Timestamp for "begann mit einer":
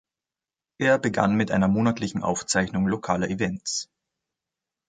0.97-1.67